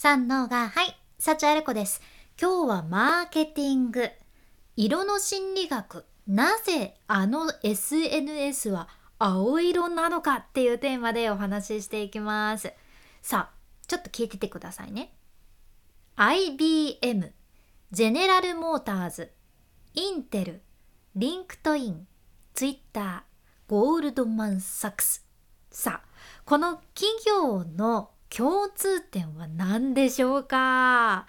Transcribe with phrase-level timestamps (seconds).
[0.00, 2.00] 三能がはい幸あれ子です。
[2.40, 4.08] 今日はマーケティング。
[4.76, 6.04] 色の心理学。
[6.28, 8.88] なぜあの SNS は
[9.18, 12.72] 青色なのかっていうテーマでお話ししていきます。
[13.22, 13.54] さあ
[13.88, 15.12] ちょっと聞いててくださいね。
[16.14, 17.32] IBM
[17.90, 19.32] ゼネラルモーターズ。
[19.94, 20.62] インテル。
[21.16, 22.06] リンクトイン。
[22.54, 23.20] ツイッター。
[23.66, 25.26] ゴールドマン・サックス。
[25.72, 26.08] さあ
[26.44, 31.26] この企業の共通点は何でしょうか？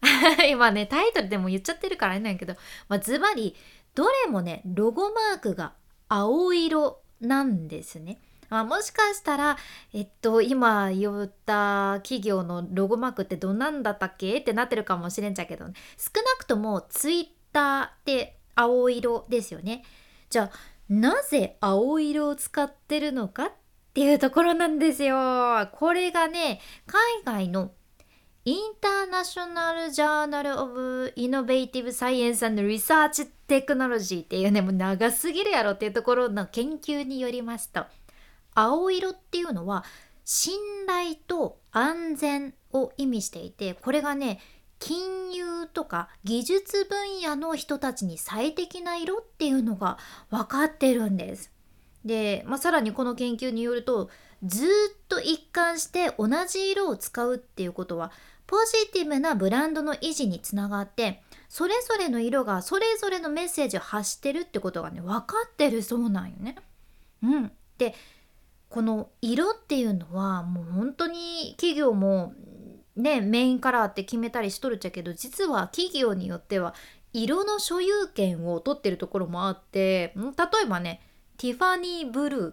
[0.50, 2.54] 今ねタイトルでも言っちゃってるからあれなんやけど、
[2.88, 3.56] まあ、ズバリ
[3.94, 5.72] どれもねロゴマークが
[6.08, 8.18] 青色なんですね。
[8.50, 9.56] まあ、もしかしたら、
[9.94, 14.36] えっと、今言った企業のロゴマークってどんなんだったっけ？
[14.38, 19.84] ってなってるかもしれんじゃけど、ね、少なくともツイッターって青色ですよね。
[20.28, 23.52] じゃあなぜ青色を使ってるのかっ
[23.94, 25.68] っていうところなんですよ。
[25.70, 27.70] これがね、海外の
[28.44, 37.84] インターナショナル・ジャーナル・オブ・イノベーティブ・サイエンス・リサーチ・テクノロジーっていうね、もう長すぎるやろっていうところの研究によりますと、
[38.52, 39.84] 青色っていうのは
[40.24, 40.58] 信
[40.88, 44.40] 頼と安全を意味していて、これがね、
[44.80, 49.98] 金融とか技術分野の人たちに最適な色っていうのが
[50.30, 51.53] 分かってるんです。
[52.04, 54.10] で、まあ、さらにこの研究によると
[54.42, 54.68] ずっ
[55.08, 58.12] と一貫して同じ色を使うっていうことは
[58.46, 66.56] ポジティブなブランドの維持につながってそれぞれの色がそれぞれのメッセージを発してるってことがね分かってるそうなんよね。
[67.22, 67.94] うん、で
[68.68, 72.34] この色っていうのはもう本当に企業も
[72.96, 76.74] ねメインカラーって決めたりしとるっちゃけど実は企業によっては
[77.14, 80.22] 色の所有権を取ってるところもあって例
[80.64, 81.00] えばね
[81.36, 82.52] ティファニーブルー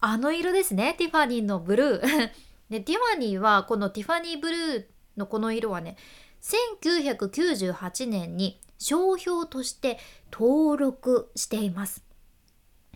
[0.00, 0.94] あの色ですね。
[0.98, 2.00] ティファニーのブルー。
[2.70, 4.84] でティファニーはこのティファニーブルー
[5.16, 5.96] のこの色はね
[6.40, 9.98] 1998年に商標として
[10.32, 12.02] 登録しています。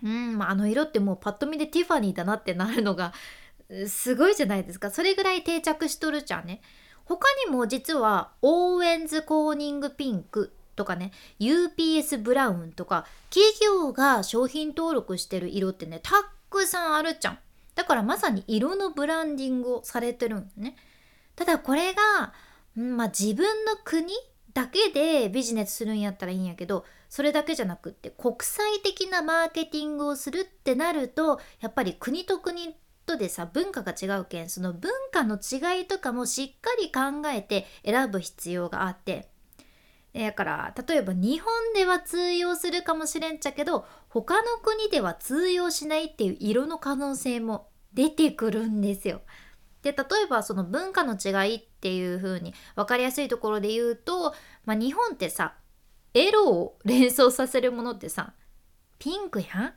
[0.03, 3.15] うんあの色ってもうパッと見でティファニーだなってなるのが
[3.87, 4.91] すごいじゃないですか。
[4.91, 6.61] それぐらい定着しとるじゃんね。
[7.05, 11.11] 他にも実はオーエンズコーニングピンクとかね
[11.41, 16.13] UPS ブラウンとか企業が商品登録してる色ってねた
[16.51, 17.39] くさんあるじゃん。
[17.75, 20.77] だからまさに色のブランディングをされてるんね。
[21.35, 22.33] ただこれが、
[22.75, 24.13] まあ、自分の国
[24.55, 39.29] だけでビジネスするんやったらいいんやけどそれだけじゃなくって国際的なマーケティングをするってなるとやっぱり国と国とでさ文化が違うけんその文化の違いとかもしっかり考えて選ぶ必要があって。
[40.25, 49.21] だから例えば日本では通用するかもしれんちゃけど他の国では通用しないっていう色の可能性も出てくるんですよ。
[49.83, 54.35] で例えばその文化の違いっていう風に分かりやすいところで言うと、
[54.65, 55.55] まあ、日本ってさ
[56.15, 58.33] エロを連想させるものってさ
[58.99, 59.75] ピンクやん？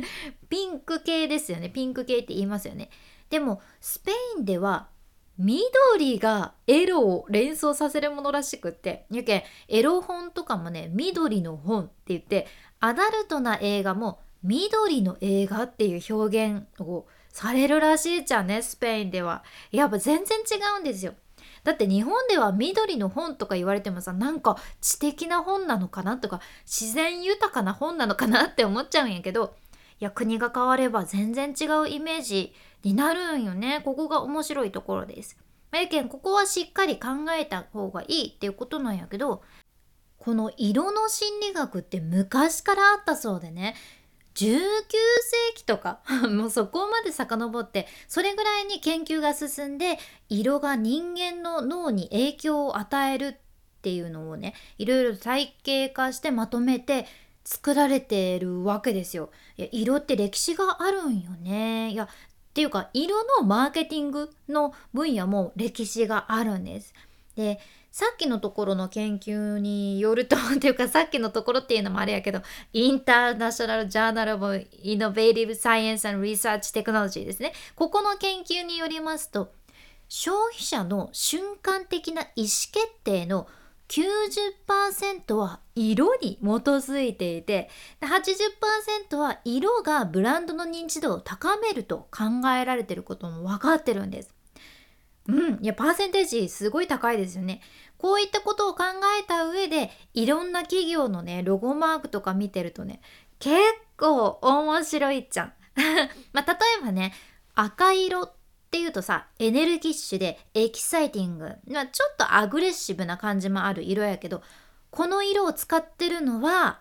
[0.48, 2.90] ピンク系ですよねピンク系って言いますよね。
[3.28, 4.88] でもスペインでは
[5.38, 12.46] 緑がエロを連想させるものらしくってやけんエロ本とかもね緑の本って言って
[12.80, 19.42] アダルトな映画も緑の映画っていう表現をされるらしいじゃんねスペインでは。
[19.70, 21.14] やっぱ全然違うんですよ。
[21.64, 29.54] だって日本では緑の本とか言われてもさなんか知的な本なのかなとか自然豊かな本なのかなって思っちゃうんやけど
[30.00, 35.36] いや国が変われば全然違うイメージになるんよねここが面白いところです。
[35.70, 39.42] まやけんここはしっかり考えた方がいいっていうことなんやけど
[40.18, 43.74] この色の心理学って昔からあったそうでね
[44.34, 44.60] 19世
[45.54, 46.00] 紀とか
[46.30, 49.98] もうそこまで遡ってそれぐらいに研究が進んで
[50.28, 53.34] 色が人間の脳に影響を与えるっ
[53.82, 57.06] ていうのをねいろいろ体系化してまとめて
[57.44, 59.30] 作られてるわけですよ。
[59.56, 61.90] いや色って歴史があるんよね。
[61.90, 62.08] いや
[62.52, 66.92] っていうか色のマーケティングの分野も歴史があるんです。
[67.34, 67.58] で
[67.90, 72.42] さっきのところの研究によると っていうかさっきのところっていうのもあれやけど
[72.74, 79.54] インターナショナル・ジャーナル・オブ・イノベーティブ・サイエンス・リサーチ・テクノロジーですねここの研究によりますと
[80.10, 83.48] 消費者の瞬間的な意思決定の
[83.92, 87.68] 90%は色に基づいていて
[88.00, 94.34] 80%は色がブランドの認知度を高めると考えられてることも分かってるんです。
[95.28, 97.60] うん、いやパーセンテージすごい高いですよね。
[97.98, 98.84] こういったことを考
[99.20, 103.02] えた上でいろんな企業のねロゴマークとか見てるとね
[103.40, 103.54] 結
[103.98, 105.52] 構面白いじゃん。
[106.32, 107.12] まあ、例えばね
[107.54, 108.32] 赤色
[108.72, 114.42] っていうとさエネルギッシュでエキサイティング、まあ、ちょっとアグレッシブな感じもある色やけど
[114.90, 116.80] この色を使ってるのは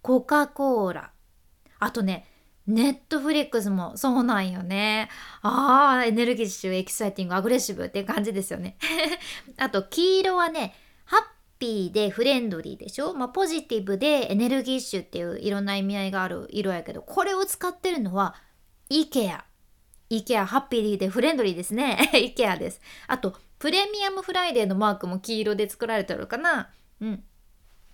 [0.00, 1.10] コカ・コーラ
[1.80, 2.28] あとね
[2.68, 5.10] ネットフリックスもそうなんよね。
[5.42, 8.78] ああ、エネルギッシュ、エキサイティング、アグレッシブっていう感じですよね。
[9.58, 11.20] あと、黄色はね、ハッ
[11.58, 13.12] ピーでフレンドリーでしょ？
[13.12, 18.34] まあ、ポジティブでエネルギッシュっていういろんな意味合いがある色やけど、これを使ってるのは、
[18.88, 19.44] イケア。
[20.18, 22.10] イケア、ハッピーでフレンドリーですね。
[22.14, 22.80] イケアです。
[23.06, 26.70] あと、プレミアムフライデーのマークも黄色で作られてるかな。
[27.00, 27.24] うん。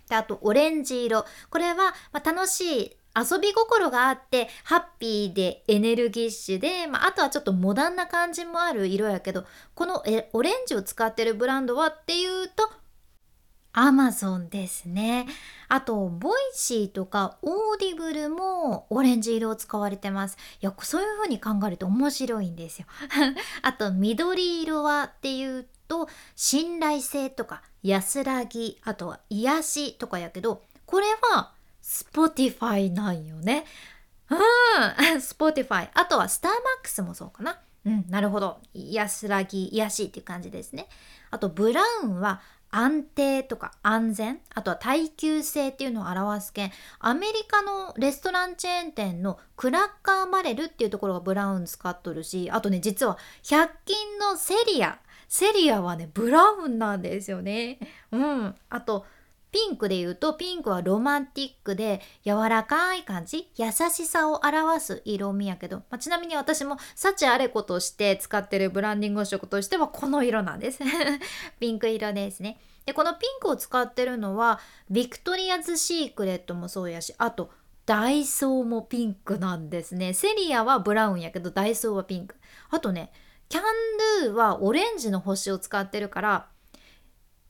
[0.09, 1.25] であと、オレンジ色。
[1.51, 9.45] これは、まあ、楽しい遊び心があってハッピーでエネルギッシュで、まあ、あとはちょっとモダンな感じもある色やけど
[9.75, 12.71] このえオレンジを使ってるブランドはっていうと
[13.73, 15.27] アマゾンですね。
[15.69, 20.37] あと、ボイシーとかオーディブルもオレンジ色を使われてます。
[20.61, 22.87] いや、そういう風に考えると面白いんですよ。
[23.63, 31.53] あと、緑色はっていうと、信頼性とか安らぎ、あとは癒しとかやけど、これは
[31.83, 33.65] Spotify なんよね。
[34.29, 34.39] うん、
[35.19, 35.91] Spotify。
[35.95, 37.61] あとはスターマックスもそうかな。
[37.85, 38.61] うん、なるほど。
[38.75, 40.89] 安らぎ、癒しっていう感じですね。
[41.31, 42.41] あと、ブラウンは
[42.71, 54.99] 安定とか安全、あとは耐久性っていうのを表す件、アメリカのレストランチェーン店のクラッカーバレルっていうところがブラウン使っとるし、あとね、実は100均のセリア。
[55.29, 57.79] セリアはね、ブラウンなんですよね。
[58.11, 58.55] うん。
[58.69, 59.07] あと、
[59.53, 70.81] ピンクで言うとピンクはロマンティックで柔らかい感じ優しさを表す色味やけど、まあ、ちなみに私も幸あれ子として使ってるブランディング色としてはこの色なんです。
[71.59, 72.61] ピンク色ですね。
[72.87, 77.51] でこのピンクを使ってるのはビクトリアズ・シークレットもそうやしあと
[77.87, 80.15] ダイソーもピンクなんですね。
[80.15, 82.37] セリアはブラウンやけどダイソーはピンク。
[82.71, 83.13] あとね
[83.49, 83.65] キャン
[84.25, 86.47] ドゥはオレンジの星を使ってるから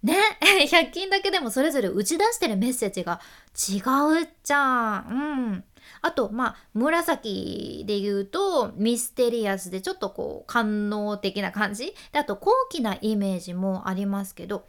[0.02, 0.17] ね
[0.70, 3.20] 100均だけでもそれぞれ打ち出してるメッセージが
[3.55, 3.79] 違
[4.23, 5.06] うじゃん。
[5.11, 5.64] うん。
[6.02, 11.94] あと、まあ、紫で言うと、ミステリアスでちょっとこう、官能的な感じ。
[12.12, 14.67] で、あと、高貴なイメージもありますけど、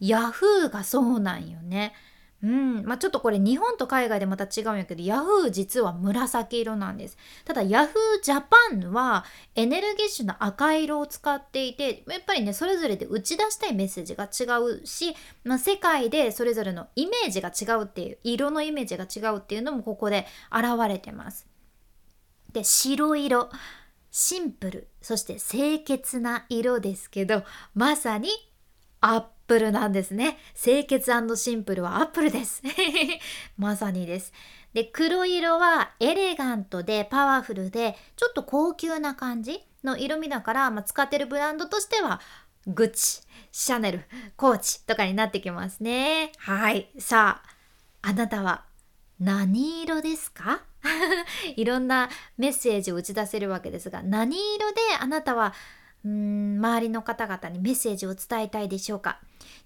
[0.00, 1.94] ヤフーがそうなんよね。
[2.44, 2.84] うん。
[2.84, 5.50] まあ、ちょっとこれ日本と海外でまた違うんやけど Yahoo!
[5.50, 7.16] 実は紫色なんです。
[7.46, 7.88] ただ Yahoo!
[8.22, 9.24] Japan は
[9.54, 21.46] エネルギッシュな赤色を使っていてやっぱりねそれぞれで打ち出したいメッセージが違うし、まあ、世界でそれぞれのイメージが違うっていう色のイメージが違うっていうのもここで現れてます。
[22.52, 23.48] で白色。
[24.10, 24.88] シンプル。
[25.00, 27.42] そして清潔な色ですけど
[27.74, 28.28] まさに
[29.00, 30.38] アップルなんですね。
[30.60, 32.62] 清潔シンプルはアップルです。
[33.58, 34.32] まさにです。
[34.72, 42.20] で、黒色はエレガントでパワフルでちょっと高級な感じの色味だから、まあ、使ってるブランドとしては
[42.66, 43.20] グッチ、
[43.52, 44.04] シャネル、
[44.36, 46.32] コーチとかになってきますね。
[46.38, 46.88] はい。
[46.98, 48.64] さあ、あなたは
[49.20, 50.62] 何色ですか？
[51.56, 55.54] いろんなメッセージを打ち出せるわけですが、何色であなたは
[56.04, 59.20] うーん周りの方々にメッセージを伝えたいでしょうか？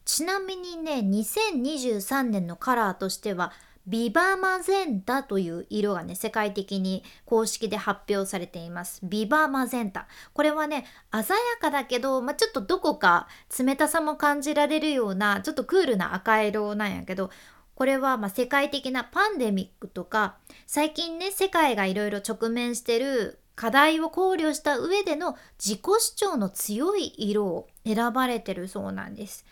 [0.05, 3.53] ちなみにね2023年のカラーとしては
[3.89, 11.25] ビバマゼンタという色がね世界的に公式で発表されていますビバマゼンタこれはね鮮や
[11.59, 17.31] かだけど、まあ、ちょっとどこか冷たさも感じられるようなちょっとクールな赤色なんやけど
[17.75, 29.45] これはま世界的なパンデミックとか最近ね世界がいろいろ直面してる課題を考慮した上での自己主張の強い色を選ばれてるそうなんです。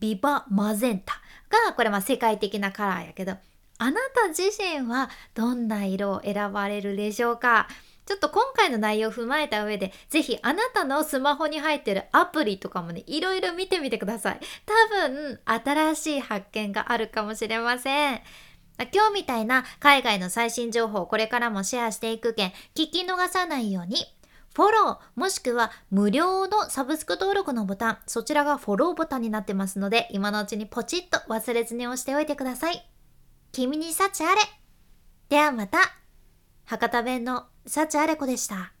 [0.00, 1.14] ビバマゼンタ
[1.66, 3.36] がこれま世界的なカラーやけど
[3.78, 7.68] あなた自身はどんな色を選ばれるでしょうか？
[8.06, 14.40] ちょっと今回の内容を踏まえた上で、ぜひあなたのスマホに入ってるアプリとかもね、いろいろ見てみてください。
[14.66, 18.20] 多分、新しい発見があるかもしれません。
[18.92, 24.04] 今日みたいな海外の最新情報をこれからもシェアしていくけん、聞き逃さないように、
[24.54, 32.88] フォローもしくは無料のサブスク登録のボタン、そちらがフォローボタンになってますので、今のうちにポチッと忘れずに押しておいてください。
[33.50, 34.40] 君に幸あれ。
[35.28, 35.78] ではまた。
[36.66, 38.72] 博多弁の幸あれ子でした。